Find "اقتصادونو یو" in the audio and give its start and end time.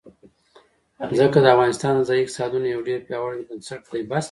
2.23-2.81